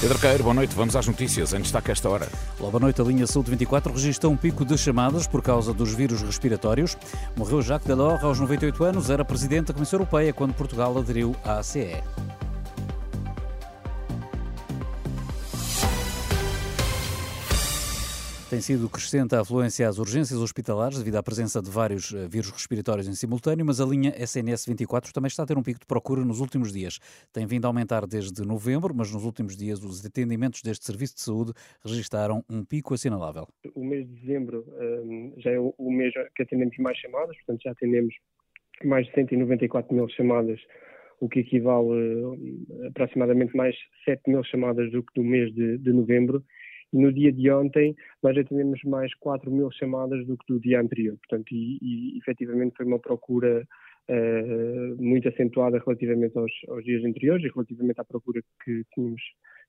[0.00, 0.74] Pedro Queiro, boa noite.
[0.76, 1.54] Vamos às notícias.
[1.54, 2.28] Em destaque esta hora.
[2.60, 3.00] Olá, boa noite.
[3.00, 6.96] A linha Saúde 24 registrou um pico de chamadas por causa dos vírus respiratórios.
[7.34, 11.62] Morreu Jacques Delors aos 98 anos, era presidente da Comissão Europeia quando Portugal aderiu à
[11.62, 12.02] CE.
[18.48, 22.52] Tem sido crescente a afluência às urgências hospitalares devido à presença de vários eh, vírus
[22.52, 25.86] respiratórios em simultâneo, mas a linha SNS 24 também está a ter um pico de
[25.86, 27.00] procura nos últimos dias.
[27.32, 31.22] Tem vindo a aumentar desde novembro, mas nos últimos dias os atendimentos deste serviço de
[31.22, 31.52] saúde
[31.84, 33.48] registaram um pico assinalável.
[33.74, 37.72] O mês de dezembro um, já é o mês que atendemos mais chamadas, portanto já
[37.72, 38.14] atendemos
[38.84, 40.60] mais de 194 mil chamadas,
[41.18, 45.92] o que equivale a uh, aproximadamente mais 7 mil chamadas do que no mês de,
[45.92, 46.44] novembro
[46.96, 50.80] no dia de ontem nós já tínhamos mais 4 mil chamadas do que do dia
[50.80, 51.16] anterior.
[51.18, 53.66] Portanto, e, e efetivamente foi uma procura
[54.08, 59.22] uh, muito acentuada relativamente aos, aos, dias anteriores e relativamente à procura que tínhamos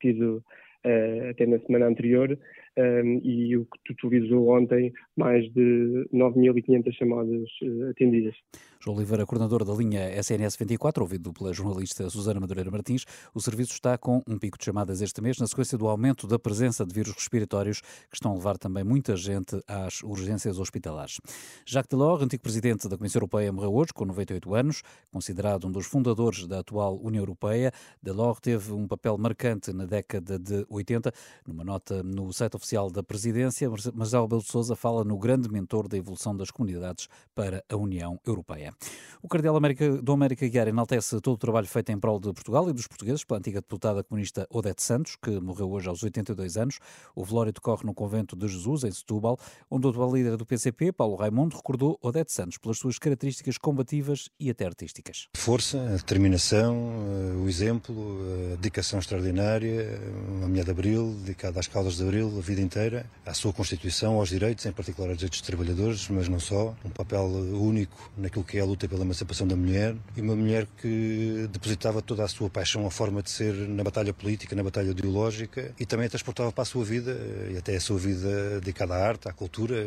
[0.00, 0.42] tido
[0.84, 2.38] uh, até na semana anterior
[2.76, 8.34] um, e o que totalizou ontem mais de 9.500 chamadas uh, atendidas.
[8.80, 13.72] João Oliveira, coordenador da linha SNS 24, ouvido pela jornalista Susana Madureira Martins, o serviço
[13.74, 16.92] está com um pico de chamadas este mês na sequência do aumento da presença de
[16.92, 21.20] vírus respiratórios que estão a levar também muita gente às urgências hospitalares.
[21.64, 25.86] Jacques Delors, antigo presidente da Comissão Europeia, morreu hoje com 98 anos, considerado um dos
[25.86, 27.70] fundadores da atual União Europeia.
[28.02, 31.12] Delors teve um papel marcante na década de 80.
[31.46, 35.88] Numa nota no site oficial da presidência, Marcelo Belo de Souza fala no grande mentor
[35.88, 38.74] da evolução das comunidades para a União Europeia.
[39.22, 42.68] O cardeal América, Dom América Guiar enaltece todo o trabalho feito em prol de Portugal
[42.68, 46.78] e dos portugueses pela antiga deputada comunista Odete Santos, que morreu hoje aos 82 anos.
[47.14, 49.38] O velório decorre no convento de Jesus, em Setúbal,
[49.70, 54.28] onde o atual líder do PCP, Paulo Raimundo, recordou Odete Santos pelas suas características combativas
[54.38, 55.28] e até artísticas.
[55.36, 58.18] Força, determinação, eh, o exemplo,
[58.52, 60.00] a dedicação extraordinária,
[60.36, 64.14] uma mulher de Abril, dedicada às causas de Abril a vida inteira, à sua Constituição,
[64.14, 66.74] aos direitos, em particular aos direitos dos trabalhadores, mas não só.
[66.84, 70.66] Um papel único naquilo que é a luta pela emancipação da mulher e uma mulher
[70.80, 74.90] que depositava toda a sua paixão, a forma de ser na batalha política, na batalha
[74.90, 77.16] ideológica e também a transportava para a sua vida
[77.50, 79.86] e até a sua vida dedicada à arte, à cultura.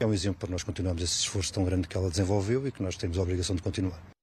[0.00, 2.82] É um exemplo para nós continuarmos esse esforço tão grande que ela desenvolveu e que
[2.82, 4.17] nós temos a obrigação de continuar.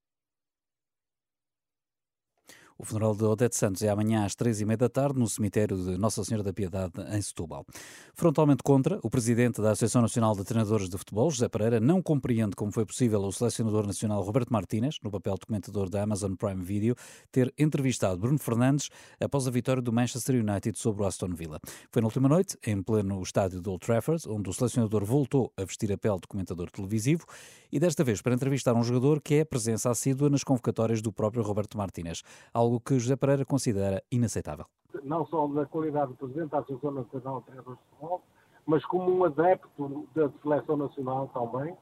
[2.78, 5.78] O funeral de Odete Santos é amanhã às três e meia da tarde no cemitério
[5.78, 7.66] de Nossa Senhora da Piedade, em Setúbal.
[8.14, 12.54] Frontalmente contra, o presidente da Associação Nacional de Treinadores de Futebol, José Pereira, não compreende
[12.54, 16.62] como foi possível o selecionador nacional Roberto Martínez, no papel de comentador da Amazon Prime
[16.62, 16.96] Video,
[17.32, 18.90] ter entrevistado Bruno Fernandes
[19.22, 21.62] após a vitória do Manchester United sobre o Aston Villa.
[21.90, 25.64] Foi na última noite, em pleno estádio de Old Trafford, onde o selecionador voltou a
[25.64, 27.26] vestir a pele de comentador televisivo
[27.72, 31.42] e desta vez para entrevistar um jogador que é presença assídua nas convocatórias do próprio
[31.42, 32.22] Roberto Martínez
[32.66, 34.66] algo que José Pereira considera inaceitável.
[35.04, 38.24] Não só da qualidade do Presidente da Associação Nacional de Treinadores de Futebol,
[38.66, 41.78] mas como um adepto da Seleção Nacional também,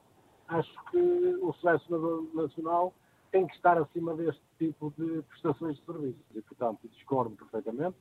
[0.48, 0.98] acho que
[1.42, 2.94] o Selecionador Nacional
[3.32, 6.20] tem que estar acima deste tipo de prestações de serviço.
[6.36, 7.96] E, portanto, discordo perfeitamente.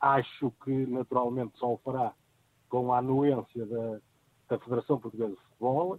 [0.00, 2.14] Acho que, naturalmente, só o fará
[2.68, 3.98] com a anuência da,
[4.48, 5.98] da Federação Portuguesa de Futebol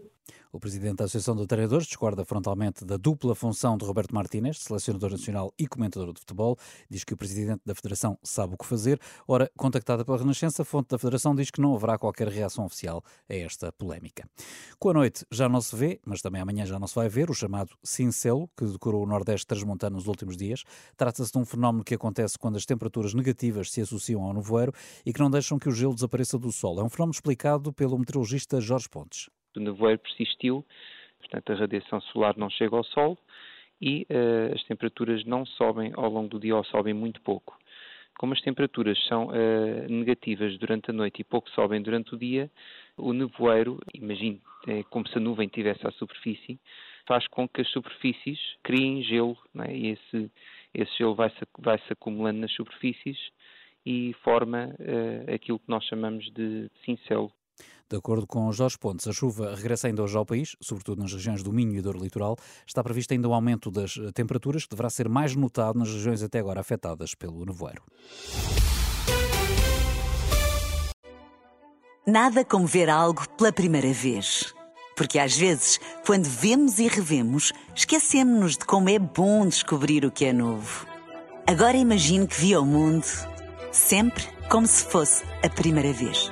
[0.52, 5.12] o presidente da Associação de Treinadores discorda frontalmente da dupla função de Roberto Martínez, selecionador
[5.12, 6.58] nacional e comentador de futebol.
[6.90, 9.00] Diz que o presidente da Federação sabe o que fazer.
[9.28, 13.04] Ora, contactada pela Renascença, a fonte da Federação diz que não haverá qualquer reação oficial
[13.30, 14.28] a esta polémica.
[14.80, 17.30] Com a noite já não se vê, mas também amanhã já não se vai ver,
[17.30, 20.64] o chamado cincelo, que decorou o Nordeste transmontano nos últimos dias.
[20.98, 24.74] Trata-se de um fenómeno que acontece quando as temperaturas negativas se associam ao nevoeiro
[25.06, 26.80] e que não deixam que o gelo desapareça do sol.
[26.80, 30.66] É um fenómeno explicado pelo meteorologista Jorge Pontes o nevoeiro persistiu,
[31.20, 33.18] portanto a radiação solar não chega ao Sol
[33.82, 37.58] e uh, as temperaturas não sobem ao longo do dia ou sobem muito pouco.
[38.18, 42.52] Como as temperaturas são uh, negativas durante a noite e pouco sobem durante o dia,
[42.98, 46.60] o nevoeiro, imagine é como se a nuvem estivesse à superfície,
[47.08, 49.74] faz com que as superfícies criem gelo, é?
[49.74, 50.32] e esse,
[50.74, 53.18] esse gelo vai-se vai -se acumulando nas superfícies
[53.86, 57.32] e forma uh, aquilo que nós chamamos de cincelo.
[57.90, 61.42] De acordo com Jorge Pontes, a chuva regressa ainda hoje ao país, sobretudo nas regiões
[61.42, 62.38] do Minho e do Litoral.
[62.66, 66.40] Está previsto ainda um aumento das temperaturas, que deverá ser mais notado nas regiões até
[66.40, 67.82] agora afetadas pelo nevoeiro.
[72.06, 74.54] Nada como ver algo pela primeira vez.
[74.96, 80.26] Porque às vezes, quando vemos e revemos, esquecemos-nos de como é bom descobrir o que
[80.26, 80.86] é novo.
[81.48, 83.06] Agora imagine que viu o mundo
[83.72, 86.32] sempre como se fosse a primeira vez.